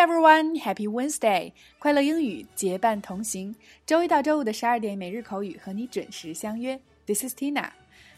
[0.00, 1.52] everyone, Happy Wednesday!
[1.78, 3.54] 快乐英语结伴同行，
[3.84, 6.80] 周一到周五的十二点每日口语和你准时相约。
[7.04, 7.68] This is Tina。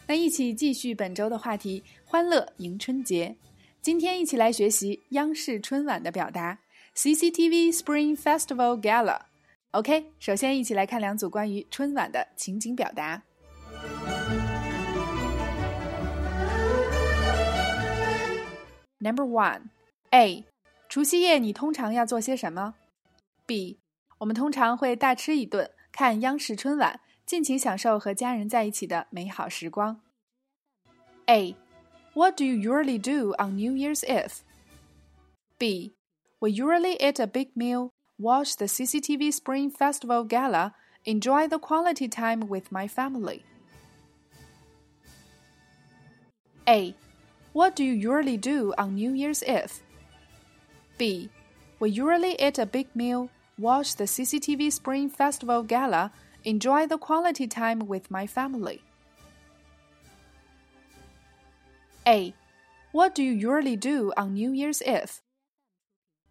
[0.07, 3.35] 那一起继续本周的话题，欢乐迎春节。
[3.81, 6.57] 今天一起来学习央视春晚的表达
[6.95, 9.19] ，CCTV Spring Festival Gala。
[9.71, 13.21] OK，首先一起来看两组关于春晚的情景表达。
[18.99, 19.63] Number one,
[20.11, 20.45] A.
[20.92, 22.74] 除夕夜你通常要做些什么？
[23.46, 23.78] B.
[24.18, 30.00] 我们通常会大吃一顿，看央视春晚，尽情享受和家人在一起的美好时光。
[31.26, 31.54] A.
[32.14, 34.40] What do you usually do on New Year's Eve?
[35.58, 35.94] B.
[36.40, 42.08] We usually eat a big meal, watch the CCTV Spring Festival Gala, enjoy the quality
[42.08, 43.44] time with my family.
[46.66, 46.94] A.
[47.52, 49.81] What do you usually do on New Year's Eve?
[50.98, 51.30] B.
[51.78, 56.12] We usually eat a big meal, watch the CCTV Spring Festival Gala,
[56.44, 58.82] enjoy the quality time with my family.
[62.06, 62.34] A.
[62.92, 65.20] What do you usually do on New Year's Eve?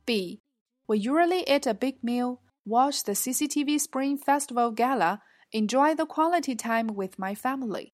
[0.06, 0.42] B.
[0.88, 5.22] We usually eat a big meal, watch the CCTV Spring Festival Gala,
[5.52, 7.94] enjoy the quality time with my family.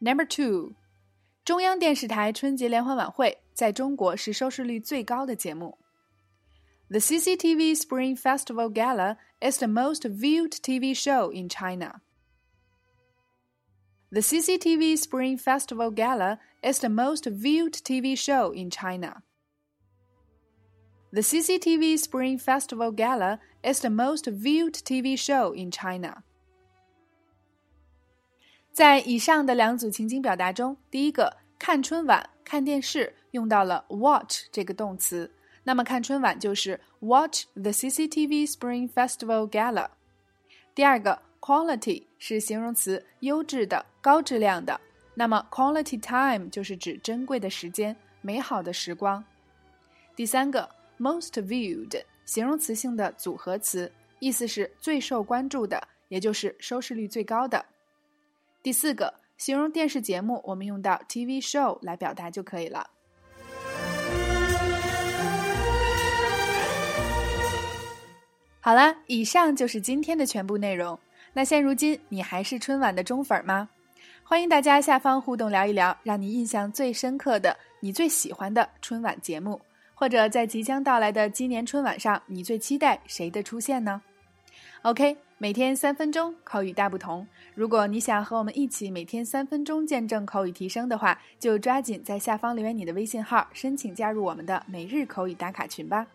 [0.00, 0.74] Number two，
[1.44, 5.78] 中央电视台春节联欢晚会 在中国是收视率最高的节目。
[6.90, 12.00] The CCTV Spring Festival Gala is the most viewed TV show in China.
[14.10, 19.22] The CCTV Spring Festival Gala is the most viewed TV show in China.
[21.12, 26.22] The CCTV Spring Festival Gala is the most viewed TV show in China.
[28.72, 35.31] 在以上的两组情景表达中，第一个 看春晚、看电视用到了 watch 这个动词，
[35.63, 39.87] 那么看春晚就是 watch the CCTV Spring Festival Gala。
[40.75, 44.81] 第二个 quality 是形容词，优质的、高质量的，
[45.13, 49.23] 那么 quality time 就是指珍贵的时间、美好的时光。
[50.17, 50.69] 第三个
[50.99, 57.65] most viewed 形容词性的组合词，意思是最受关注的，也就是收视率最高的。
[58.61, 59.13] 第四个，
[59.43, 62.89] 形容电视节目，我们用到 TV show 来表达就可以了。
[68.61, 70.97] 好了，以上就是今天的全部内容。
[71.33, 73.67] 那现如今你还是春晚的忠粉吗？
[74.23, 79.59] 欢迎大家下方互动聊一聊，让你印象最深刻的、你最喜欢的春晚节目，
[79.93, 84.01] 或者在即将到来的今年春晚上，你最期待谁的出现呢
[84.83, 85.17] ？OK。
[85.39, 87.27] 每天三分钟，口语大不同。
[87.53, 96.07] 如果你想和我们一起每天三分钟见证口语提升的话，就抓紧在下方留言你的微信号，申请加入我们的每日口语打卡群吧。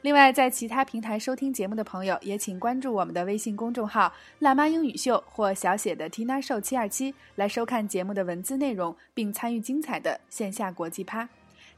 [0.00, 4.10] 另外，在其他平台收听节目的朋友，也请关注我们的微信公众号
[4.40, 11.28] “辣妈英语秀”或小写的 Tina Show 七二七，来收看节目的文字内容，并参与精彩的线下国际趴。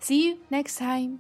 [0.01, 1.19] See you next time.